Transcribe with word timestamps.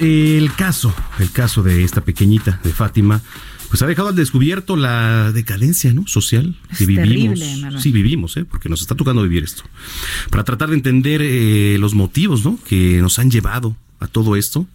El 0.00 0.52
caso, 0.54 0.94
el 1.18 1.30
caso 1.30 1.62
de 1.62 1.84
esta 1.84 2.02
pequeñita, 2.02 2.60
de 2.62 2.72
Fátima, 2.72 3.20
pues 3.68 3.82
ha 3.82 3.86
dejado 3.86 4.08
al 4.08 4.16
descubierto 4.16 4.76
la 4.76 5.32
decadencia 5.32 5.92
¿no? 5.92 6.06
social 6.06 6.56
que 6.76 6.86
vivimos. 6.86 7.40
sí, 7.78 7.92
vivimos, 7.92 8.36
¿eh? 8.36 8.44
porque 8.44 8.68
nos 8.68 8.80
está 8.80 8.94
tocando 8.94 9.22
vivir 9.22 9.44
esto. 9.44 9.64
Para 10.30 10.44
tratar 10.44 10.70
de 10.70 10.76
entender 10.76 11.20
eh, 11.22 11.76
los 11.78 11.94
motivos 11.94 12.44
¿no? 12.44 12.58
que 12.66 12.98
nos 13.00 13.18
han 13.18 13.30
llevado 13.30 13.76
a 14.00 14.06
todo 14.06 14.36
esto, 14.36 14.66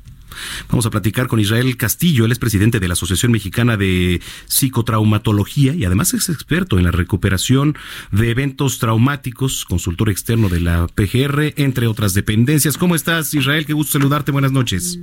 Vamos 0.69 0.85
a 0.85 0.89
platicar 0.89 1.27
con 1.27 1.39
Israel 1.39 1.75
Castillo, 1.77 2.25
él 2.25 2.31
es 2.31 2.39
presidente 2.39 2.79
de 2.79 2.87
la 2.87 2.93
Asociación 2.93 3.31
Mexicana 3.31 3.77
de 3.77 4.21
Psicotraumatología 4.45 5.73
y 5.73 5.85
además 5.85 6.13
es 6.13 6.29
experto 6.29 6.77
en 6.77 6.85
la 6.85 6.91
recuperación 6.91 7.75
de 8.11 8.29
eventos 8.29 8.79
traumáticos, 8.79 9.65
consultor 9.65 10.09
externo 10.09 10.49
de 10.49 10.59
la 10.59 10.88
PGR, 10.88 11.53
entre 11.57 11.88
otras 11.88 12.13
dependencias. 12.13 12.77
¿Cómo 12.77 12.95
estás, 12.95 13.33
Israel? 13.33 13.65
Qué 13.65 13.73
gusto 13.73 13.97
saludarte. 13.99 14.31
Buenas 14.31 14.51
noches. 14.51 14.99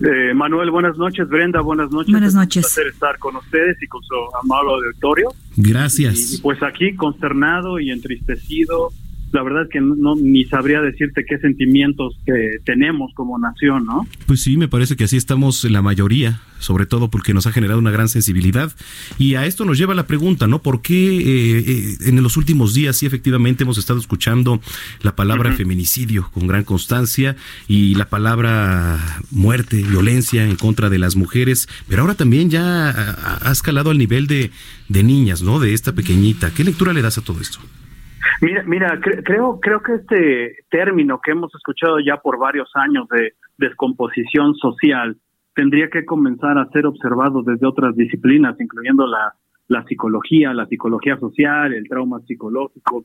Eh, 0.00 0.34
Manuel, 0.34 0.70
buenas 0.70 0.96
noches. 0.96 1.28
Brenda, 1.28 1.60
buenas 1.60 1.90
noches. 1.90 2.10
Buenas 2.10 2.34
noches. 2.34 2.64
Es 2.64 2.70
un 2.70 2.74
placer 2.74 2.92
estar 2.92 3.18
con 3.18 3.36
ustedes 3.36 3.80
y 3.82 3.86
con 3.86 4.02
su 4.02 4.14
amable 4.42 4.72
auditorio. 4.72 5.28
Gracias. 5.56 6.34
Y, 6.34 6.38
pues 6.38 6.62
aquí 6.62 6.94
consternado 6.96 7.78
y 7.78 7.90
entristecido 7.90 8.90
la 9.32 9.42
verdad 9.42 9.62
es 9.62 9.68
que 9.70 9.80
no 9.80 10.14
ni 10.14 10.44
sabría 10.44 10.80
decirte 10.80 11.24
qué 11.26 11.38
sentimientos 11.38 12.18
que 12.26 12.58
tenemos 12.64 13.12
como 13.14 13.38
nación, 13.38 13.86
¿no? 13.86 14.06
Pues 14.26 14.42
sí, 14.42 14.56
me 14.56 14.68
parece 14.68 14.94
que 14.94 15.04
así 15.04 15.16
estamos 15.16 15.64
la 15.64 15.80
mayoría, 15.80 16.42
sobre 16.58 16.84
todo 16.84 17.10
porque 17.10 17.32
nos 17.32 17.46
ha 17.46 17.52
generado 17.52 17.78
una 17.78 17.90
gran 17.90 18.08
sensibilidad. 18.08 18.72
Y 19.18 19.34
a 19.36 19.46
esto 19.46 19.64
nos 19.64 19.78
lleva 19.78 19.94
la 19.94 20.06
pregunta, 20.06 20.46
¿no? 20.46 20.60
¿Por 20.60 20.82
qué 20.82 21.18
eh, 21.18 21.64
eh, 21.66 21.96
en 22.08 22.22
los 22.22 22.36
últimos 22.36 22.74
días 22.74 22.96
sí 22.96 23.06
efectivamente 23.06 23.64
hemos 23.64 23.78
estado 23.78 23.98
escuchando 23.98 24.60
la 25.02 25.16
palabra 25.16 25.52
feminicidio 25.52 26.30
con 26.32 26.46
gran 26.46 26.64
constancia 26.64 27.36
y 27.68 27.94
la 27.94 28.10
palabra 28.10 28.98
muerte, 29.30 29.82
violencia 29.82 30.44
en 30.44 30.56
contra 30.56 30.90
de 30.90 30.98
las 30.98 31.16
mujeres, 31.16 31.68
pero 31.88 32.02
ahora 32.02 32.14
también 32.14 32.50
ya 32.50 32.90
ha, 32.90 33.48
ha 33.48 33.52
escalado 33.52 33.90
al 33.90 33.98
nivel 33.98 34.26
de, 34.26 34.50
de 34.88 35.02
niñas, 35.02 35.42
¿no? 35.42 35.58
De 35.58 35.72
esta 35.72 35.94
pequeñita. 35.94 36.52
¿Qué 36.52 36.64
lectura 36.64 36.92
le 36.92 37.00
das 37.00 37.16
a 37.16 37.22
todo 37.22 37.40
esto? 37.40 37.58
Mira, 38.42 38.64
mira, 38.66 39.00
creo 39.00 39.60
creo 39.60 39.80
que 39.82 39.94
este 39.94 40.56
término 40.68 41.20
que 41.24 41.30
hemos 41.30 41.54
escuchado 41.54 42.00
ya 42.00 42.16
por 42.16 42.40
varios 42.40 42.68
años 42.74 43.06
de 43.08 43.34
descomposición 43.56 44.56
social 44.56 45.16
tendría 45.54 45.88
que 45.88 46.04
comenzar 46.04 46.58
a 46.58 46.68
ser 46.70 46.86
observado 46.86 47.44
desde 47.44 47.68
otras 47.68 47.94
disciplinas, 47.94 48.60
incluyendo 48.60 49.06
la, 49.06 49.34
la 49.68 49.84
psicología, 49.84 50.52
la 50.54 50.66
psicología 50.66 51.16
social, 51.18 51.72
el 51.72 51.88
trauma 51.88 52.18
psicológico, 52.26 53.04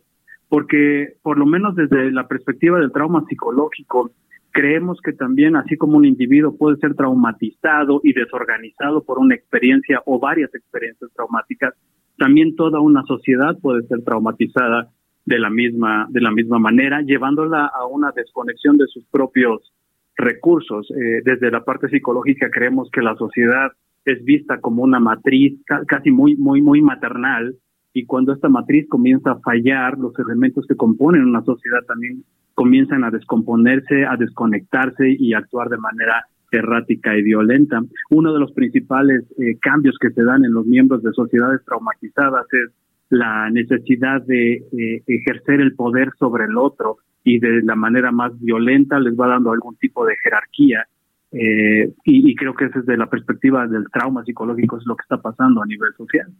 porque 0.49 1.17
por 1.21 1.38
lo 1.38 1.45
menos 1.45 1.75
desde 1.75 2.11
la 2.11 2.27
perspectiva 2.27 2.80
del 2.80 2.91
trauma 2.91 3.23
psicológico, 3.30 4.09
creemos 4.49 4.99
que 5.03 5.13
también 5.13 5.55
así 5.55 5.77
como 5.77 5.97
un 5.97 6.05
individuo 6.05 6.58
puede 6.58 6.77
ser 6.77 6.95
traumatizado 6.95 8.02
y 8.03 8.13
desorganizado 8.13 9.03
por 9.03 9.19
una 9.19 9.35
experiencia 9.35 10.02
o 10.08 10.19
varias 10.19 10.52
experiencias 10.55 11.11
traumáticas, 11.13 11.75
también 12.17 12.55
toda 12.55 12.80
una 12.80 13.04
sociedad 13.04 13.55
puede 13.61 13.83
ser 13.83 14.04
traumatizada 14.04 14.89
de 15.27 15.39
la 15.39 15.49
misma 15.49 16.08
de 16.10 16.21
la 16.21 16.32
misma 16.32 16.58
manera, 16.58 17.02
llevándola 17.02 17.65
a 17.65 17.86
una 17.86 18.11
desconexión 18.15 18.77
de 18.77 18.88
sus 18.88 19.05
propios 19.11 19.73
recursos. 20.15 20.89
Eh, 20.92 21.21
desde 21.23 21.52
la 21.52 21.64
parte 21.65 21.89
psicológica 21.89 22.49
creemos 22.49 22.89
que 22.92 23.02
la 23.02 23.15
sociedad 23.15 23.71
es 24.05 24.23
vista 24.23 24.61
como 24.61 24.83
una 24.83 25.02
matriz 25.02 25.60
casi 25.87 26.11
muy 26.11 26.37
muy 26.37 26.61
muy 26.61 26.82
maternal 26.82 27.55
y 27.93 28.05
cuando 28.05 28.32
esta 28.32 28.48
matriz 28.48 28.87
comienza 28.87 29.32
a 29.32 29.39
fallar, 29.39 29.98
los 29.98 30.17
elementos 30.17 30.66
que 30.66 30.76
componen 30.76 31.26
una 31.26 31.43
sociedad 31.43 31.82
también 31.86 32.23
comienzan 32.54 33.04
a 33.04 33.11
descomponerse, 33.11 34.05
a 34.05 34.16
desconectarse 34.16 35.14
y 35.20 35.33
a 35.33 35.39
actuar 35.39 35.67
de 35.67 35.77
manera 35.77 36.26
errática 36.52 37.17
y 37.17 37.21
violenta. 37.21 37.82
Uno 38.11 38.32
de 38.33 38.39
los 38.39 38.54
principales 38.54 39.26
eh, 39.37 39.58
cambios 39.60 39.98
que 39.99 40.11
se 40.11 40.23
dan 40.23 40.45
en 40.45 40.54
los 40.54 40.66
miembros 40.66 41.04
de 41.04 41.11
sociedades 41.11 41.66
traumatizadas 41.66 42.45
es 42.54 42.71
la 43.09 43.49
necesidad 43.49 44.21
de 44.21 44.63
ejercer 45.07 45.61
el 45.61 45.75
poder 45.75 46.11
sobre 46.19 46.45
el 46.45 46.57
otro 46.57 46.97
y 47.23 47.39
de 47.39 47.61
la 47.63 47.75
manera 47.75 48.11
más 48.11 48.31
violenta 48.39 48.99
les 48.99 49.15
va 49.15 49.27
dando 49.27 49.51
algún 49.51 49.75
tipo 49.77 50.05
de 50.05 50.15
jerarquía 50.17 50.87
eh, 51.32 51.93
y, 52.05 52.36
creo 52.36 52.55
que 52.55 52.70
desde 52.73 52.95
la 52.95 53.10
perspectiva 53.10 53.67
del 53.67 53.83
trauma 53.92 54.23
psicológico 54.23 54.77
es 54.77 54.86
lo 54.86 54.95
que 54.95 55.02
está 55.02 55.21
pasando 55.21 55.61
a 55.61 55.65
nivel 55.65 55.89
social. 55.98 56.32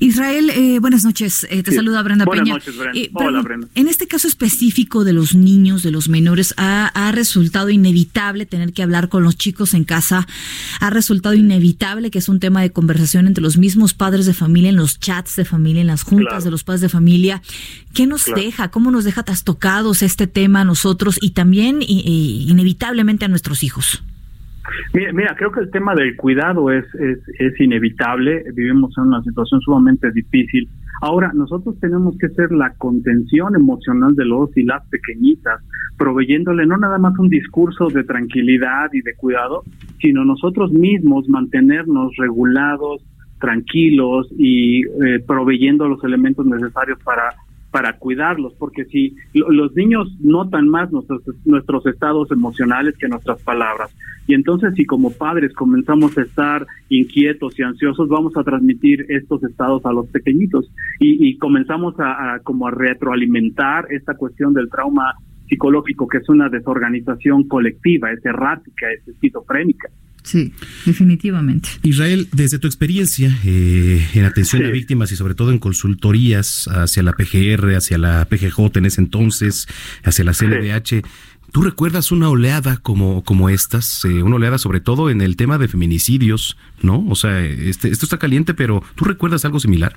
Israel, 0.00 0.50
eh, 0.50 0.80
buenas 0.80 1.04
noches. 1.04 1.46
Eh, 1.48 1.62
te 1.62 1.70
saluda 1.70 2.02
Brenda 2.02 2.24
buenas 2.24 2.48
Noches, 2.48 2.76
Brenda. 2.76 3.08
Hola, 3.14 3.42
Brenda. 3.42 3.68
En 3.76 3.86
este 3.86 4.08
caso 4.08 4.26
específico 4.26 5.04
de 5.04 5.12
los 5.12 5.36
niños, 5.36 5.84
de 5.84 5.92
los 5.92 6.08
menores, 6.08 6.54
ha, 6.56 6.88
ha, 6.88 7.12
resultado 7.12 7.70
inevitable 7.70 8.46
tener 8.46 8.72
que 8.72 8.82
hablar 8.82 9.08
con 9.08 9.22
los 9.22 9.36
chicos 9.36 9.74
en 9.74 9.84
casa. 9.84 10.26
Ha 10.80 10.90
resultado 10.90 11.36
inevitable 11.36 12.10
que 12.10 12.18
es 12.18 12.28
un 12.28 12.40
tema 12.40 12.62
de 12.62 12.72
conversación 12.72 13.28
entre 13.28 13.42
los 13.42 13.58
mismos 13.58 13.94
padres 13.94 14.26
de 14.26 14.34
familia, 14.34 14.70
en 14.70 14.76
los 14.76 14.98
chats 14.98 15.36
de 15.36 15.44
familia, 15.44 15.82
en 15.82 15.86
las 15.86 16.02
juntas 16.02 16.42
de 16.42 16.50
los 16.50 16.64
padres 16.64 16.80
de 16.80 16.88
familia. 16.88 17.42
¿Qué 17.94 18.08
nos 18.08 18.24
deja? 18.24 18.72
¿Cómo 18.72 18.90
nos 18.90 19.04
deja 19.04 19.22
trastocados 19.22 20.02
este 20.02 20.26
tema 20.26 20.62
a 20.62 20.64
nosotros 20.64 21.16
y 21.22 21.30
también 21.30 21.78
inevitablemente 21.80 23.24
a 23.24 23.28
nuestros 23.28 23.62
hijos? 23.62 24.02
Mira, 24.92 25.12
mira, 25.12 25.34
creo 25.36 25.50
que 25.52 25.60
el 25.60 25.70
tema 25.70 25.94
del 25.94 26.16
cuidado 26.16 26.70
es, 26.70 26.84
es, 26.94 27.18
es 27.38 27.60
inevitable. 27.60 28.44
Vivimos 28.54 28.96
en 28.98 29.04
una 29.04 29.22
situación 29.22 29.60
sumamente 29.60 30.10
difícil. 30.10 30.68
Ahora, 31.02 31.30
nosotros 31.34 31.78
tenemos 31.80 32.16
que 32.18 32.28
ser 32.30 32.52
la 32.52 32.72
contención 32.78 33.54
emocional 33.54 34.14
de 34.14 34.24
los 34.24 34.56
y 34.56 34.62
las 34.62 34.86
pequeñitas, 34.88 35.60
proveyéndole 35.98 36.66
no 36.66 36.78
nada 36.78 36.98
más 36.98 37.18
un 37.18 37.28
discurso 37.28 37.88
de 37.88 38.04
tranquilidad 38.04 38.90
y 38.92 39.02
de 39.02 39.14
cuidado, 39.14 39.62
sino 40.00 40.24
nosotros 40.24 40.72
mismos 40.72 41.28
mantenernos 41.28 42.12
regulados, 42.16 43.04
tranquilos 43.40 44.28
y 44.38 44.84
eh, 44.84 45.22
proveyendo 45.26 45.86
los 45.88 46.02
elementos 46.02 46.46
necesarios 46.46 46.98
para 47.04 47.34
para 47.76 47.98
cuidarlos, 47.98 48.54
porque 48.54 48.86
si 48.86 49.14
los 49.34 49.74
niños 49.74 50.08
notan 50.20 50.66
más 50.66 50.90
nuestros, 50.90 51.20
nuestros 51.44 51.84
estados 51.84 52.30
emocionales 52.30 52.96
que 52.96 53.06
nuestras 53.06 53.38
palabras, 53.42 53.94
y 54.26 54.32
entonces 54.32 54.72
si 54.76 54.86
como 54.86 55.10
padres 55.10 55.52
comenzamos 55.52 56.16
a 56.16 56.22
estar 56.22 56.66
inquietos 56.88 57.58
y 57.58 57.62
ansiosos, 57.62 58.08
vamos 58.08 58.34
a 58.38 58.44
transmitir 58.44 59.04
estos 59.10 59.44
estados 59.44 59.84
a 59.84 59.92
los 59.92 60.06
pequeñitos 60.06 60.72
y, 60.98 61.36
comenzamos 61.36 61.94
a, 61.98 62.38
como 62.44 62.66
a 62.66 62.70
retroalimentar 62.70 63.92
esta 63.92 64.14
cuestión 64.14 64.54
del 64.54 64.70
trauma 64.70 65.12
psicológico, 65.46 66.08
que 66.08 66.16
es 66.16 66.28
una 66.30 66.48
desorganización 66.48 67.46
colectiva, 67.46 68.10
es 68.10 68.24
errática, 68.24 68.90
es 68.90 69.06
esquizofrénica. 69.06 69.90
Sí, 70.26 70.52
definitivamente. 70.84 71.68
Israel, 71.84 72.28
desde 72.32 72.58
tu 72.58 72.66
experiencia 72.66 73.38
eh, 73.44 74.04
en 74.12 74.24
atención 74.24 74.66
a 74.66 74.70
víctimas 74.70 75.12
y 75.12 75.16
sobre 75.16 75.36
todo 75.36 75.52
en 75.52 75.60
consultorías 75.60 76.66
hacia 76.66 77.04
la 77.04 77.12
PGR, 77.12 77.76
hacia 77.76 77.96
la 77.96 78.24
PGJ 78.24 78.76
en 78.78 78.86
ese 78.86 79.00
entonces, 79.00 79.68
hacia 80.02 80.24
la 80.24 80.32
CNDH, 80.32 81.06
¿tú 81.52 81.62
recuerdas 81.62 82.10
una 82.10 82.28
oleada 82.28 82.78
como, 82.78 83.22
como 83.22 83.50
estas? 83.50 84.04
Eh, 84.04 84.24
una 84.24 84.34
oleada 84.34 84.58
sobre 84.58 84.80
todo 84.80 85.10
en 85.10 85.20
el 85.20 85.36
tema 85.36 85.58
de 85.58 85.68
feminicidios, 85.68 86.56
¿no? 86.82 87.06
O 87.08 87.14
sea, 87.14 87.44
este, 87.44 87.90
esto 87.90 88.04
está 88.04 88.18
caliente, 88.18 88.52
pero 88.52 88.82
¿tú 88.96 89.04
recuerdas 89.04 89.44
algo 89.44 89.60
similar? 89.60 89.96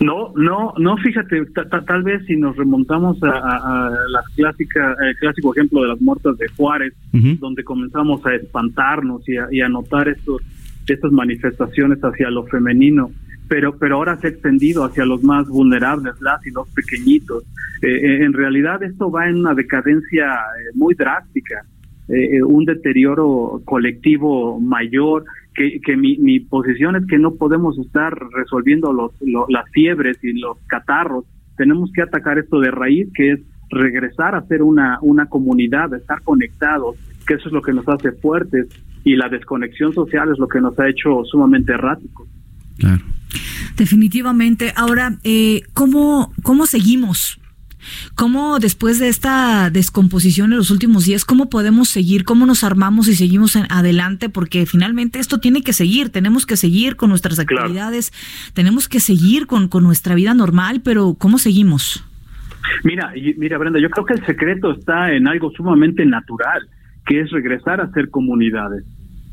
No, 0.00 0.32
no, 0.34 0.72
no, 0.78 0.96
fíjate, 0.96 1.44
tal 1.86 2.02
vez 2.02 2.24
si 2.26 2.34
nos 2.34 2.56
remontamos 2.56 3.22
a, 3.22 3.28
a, 3.28 3.90
la 3.90 4.22
clásica, 4.34 4.96
el 4.98 5.14
clásico 5.16 5.54
ejemplo 5.54 5.82
de 5.82 5.88
las 5.88 6.00
muertas 6.00 6.38
de 6.38 6.48
Juárez, 6.56 6.94
donde 7.38 7.62
comenzamos 7.62 8.24
a 8.24 8.34
espantarnos 8.34 9.28
y 9.28 9.36
a, 9.36 9.48
y 9.50 9.60
a 9.60 9.68
notar 9.68 10.08
estos, 10.08 10.40
estas 10.86 11.12
manifestaciones 11.12 11.98
hacia 12.00 12.30
lo 12.30 12.46
femenino, 12.46 13.10
pero, 13.46 13.76
pero 13.76 13.96
ahora 13.96 14.16
se 14.16 14.28
ha 14.28 14.30
extendido 14.30 14.84
hacia 14.84 15.04
los 15.04 15.22
más 15.22 15.46
vulnerables, 15.48 16.14
las 16.20 16.46
y 16.46 16.50
los 16.50 16.68
pequeñitos. 16.68 17.44
Eh, 17.82 17.88
eh, 17.88 18.24
en 18.24 18.32
realidad 18.32 18.82
esto 18.82 19.10
va 19.10 19.28
en 19.28 19.36
una 19.36 19.54
decadencia 19.54 20.24
eh, 20.24 20.70
muy 20.74 20.94
drástica, 20.94 21.64
un 22.44 22.64
deterioro 22.64 23.62
colectivo 23.64 24.58
mayor 24.58 25.24
que, 25.54 25.96
mi, 25.96 26.16
mi, 26.18 26.40
posición 26.40 26.96
es 26.96 27.06
que 27.06 27.18
no 27.18 27.34
podemos 27.34 27.78
estar 27.78 28.14
resolviendo 28.32 28.92
los, 28.92 29.12
las 29.48 29.68
fiebres 29.72 30.18
y 30.22 30.38
los 30.38 30.56
catarros. 30.66 31.24
Tenemos 31.56 31.90
que 31.92 32.02
atacar 32.02 32.38
esto 32.38 32.60
de 32.60 32.70
raíz, 32.70 33.08
que 33.14 33.32
es 33.32 33.40
regresar 33.70 34.34
a 34.34 34.46
ser 34.46 34.62
una, 34.62 34.98
una 35.02 35.26
comunidad, 35.26 35.92
estar 35.94 36.22
conectados, 36.22 36.96
que 37.26 37.34
eso 37.34 37.48
es 37.48 37.52
lo 37.52 37.62
que 37.62 37.72
nos 37.72 37.86
hace 37.88 38.12
fuertes 38.12 38.68
y 39.04 39.16
la 39.16 39.28
desconexión 39.28 39.92
social 39.92 40.30
es 40.32 40.38
lo 40.38 40.48
que 40.48 40.60
nos 40.60 40.78
ha 40.78 40.88
hecho 40.88 41.22
sumamente 41.24 41.72
erráticos. 41.72 42.28
Claro. 42.78 43.02
Definitivamente. 43.76 44.72
Ahora, 44.76 45.18
eh, 45.24 45.62
¿cómo, 45.74 46.32
¿cómo 46.42 46.66
seguimos? 46.66 47.40
¿Cómo 48.14 48.58
después 48.58 48.98
de 48.98 49.08
esta 49.08 49.70
descomposición 49.70 50.52
en 50.52 50.58
los 50.58 50.70
últimos 50.70 51.04
días, 51.04 51.24
cómo 51.24 51.48
podemos 51.50 51.88
seguir? 51.88 52.24
¿Cómo 52.24 52.46
nos 52.46 52.64
armamos 52.64 53.08
y 53.08 53.14
seguimos 53.14 53.56
adelante? 53.56 54.28
Porque 54.28 54.66
finalmente 54.66 55.18
esto 55.18 55.38
tiene 55.38 55.62
que 55.62 55.72
seguir, 55.72 56.10
tenemos 56.10 56.46
que 56.46 56.56
seguir 56.56 56.96
con 56.96 57.10
nuestras 57.10 57.38
actividades, 57.38 58.12
tenemos 58.54 58.88
que 58.88 59.00
seguir 59.00 59.46
con, 59.46 59.68
con 59.68 59.84
nuestra 59.84 60.14
vida 60.14 60.34
normal, 60.34 60.80
pero 60.84 61.14
¿cómo 61.18 61.38
seguimos? 61.38 62.04
Mira, 62.84 63.12
mira 63.36 63.58
Brenda, 63.58 63.80
yo 63.80 63.90
creo 63.90 64.04
que 64.04 64.14
el 64.14 64.26
secreto 64.26 64.72
está 64.72 65.12
en 65.12 65.26
algo 65.26 65.50
sumamente 65.50 66.04
natural, 66.04 66.68
que 67.06 67.20
es 67.20 67.30
regresar 67.30 67.80
a 67.80 67.90
ser 67.92 68.10
comunidades, 68.10 68.84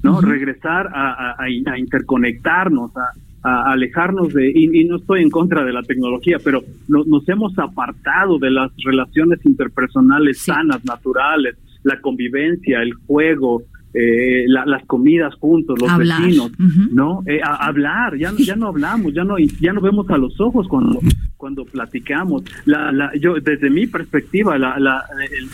¿no? 0.03 0.21
Regresar 0.21 0.87
a, 0.93 1.35
a 1.37 1.77
interconectarnos, 1.77 2.95
a, 2.95 3.11
a 3.43 3.71
alejarnos 3.71 4.33
de, 4.33 4.51
y, 4.53 4.85
no 4.85 4.97
estoy 4.97 5.21
en 5.21 5.29
contra 5.29 5.63
de 5.63 5.73
la 5.73 5.83
tecnología, 5.83 6.37
pero 6.43 6.63
nos 6.87 7.27
hemos 7.29 7.57
apartado 7.59 8.39
de 8.39 8.51
las 8.51 8.71
relaciones 8.83 9.45
interpersonales 9.45 10.39
sanas, 10.41 10.83
naturales, 10.83 11.55
la 11.83 11.99
convivencia, 12.01 12.81
el 12.81 12.93
juego, 12.93 13.63
eh, 13.93 14.45
las 14.47 14.85
comidas 14.85 15.33
juntos, 15.35 15.79
los 15.79 15.97
vecinos, 15.97 16.51
¿no? 16.91 17.23
Eh, 17.25 17.39
hablar, 17.43 18.17
ya, 18.17 18.31
ya 18.37 18.55
no 18.55 18.67
hablamos, 18.67 19.13
ya 19.13 19.23
no, 19.23 19.37
ya 19.39 19.73
no 19.73 19.81
vemos 19.81 20.09
a 20.09 20.17
los 20.17 20.39
ojos 20.39 20.67
cuando, 20.67 20.99
cuando 21.37 21.65
platicamos. 21.65 22.43
La, 22.65 22.91
la, 22.91 23.11
yo, 23.15 23.35
desde 23.35 23.69
mi 23.69 23.87
perspectiva, 23.87 24.57
la, 24.57 24.77
la, 24.79 25.03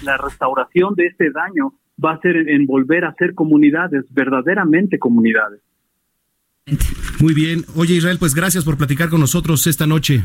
la 0.04 0.18
restauración 0.18 0.96
de 0.96 1.08
este 1.08 1.32
daño 1.32 1.74
va 2.04 2.14
a 2.14 2.20
ser 2.20 2.50
en 2.50 2.66
volver 2.66 3.06
a 3.06 3.14
ser 3.14 3.34
comunidades, 3.34 4.06
verdaderamente 4.12 5.00
comunidades. 5.00 5.62
Muy 7.20 7.34
bien. 7.34 7.66
Oye, 7.76 7.96
Israel, 7.96 8.18
pues 8.20 8.34
gracias 8.34 8.64
por 8.64 8.78
platicar 8.78 9.10
con 9.10 9.20
nosotros 9.20 9.68
esta 9.68 9.88
noche. 9.88 10.24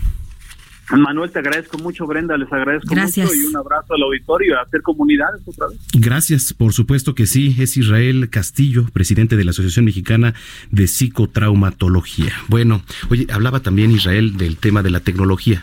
Manuel, 0.91 1.31
te 1.31 1.39
agradezco 1.41 1.77
mucho, 1.79 2.07
Brenda, 2.07 2.37
les 2.39 2.51
agradezco 2.51 2.95
mucho 2.95 3.35
y 3.35 3.45
un 3.45 3.57
abrazo 3.57 3.93
al 3.93 4.03
auditorio 4.05 4.59
a 4.59 4.63
hacer 4.63 4.81
comunidades 4.81 5.43
otra 5.45 5.69
vez. 5.69 5.79
Gracias, 5.93 6.55
por 6.55 6.73
supuesto 6.73 7.15
que 7.15 7.27
sí. 7.27 7.55
Es 7.59 7.77
Israel 7.77 8.31
Castillo, 8.31 8.87
presidente 8.93 9.37
de 9.37 9.45
la 9.45 9.51
Asociación 9.51 9.85
Mexicana 9.85 10.33
de 10.71 10.87
Psicotraumatología. 10.87 12.33
Bueno, 12.49 12.83
oye, 13.11 13.27
hablaba 13.31 13.61
también 13.61 13.91
Israel 13.91 14.39
del 14.39 14.57
tema 14.57 14.83
de 14.83 14.91
la 14.91 15.01
tecnología. 15.01 15.63